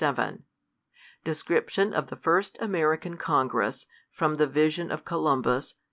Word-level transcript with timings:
133 0.03 0.43
Description 1.23 1.93
of 1.93 2.07
the 2.07 2.15
first 2.15 2.57
American 2.59 3.17
Congress 3.17 3.85
> 3.99 4.11
FROM 4.17 4.37
THE 4.37 4.47
Vision 4.47 4.89
of 4.91 5.05
Columbus. 5.05 5.75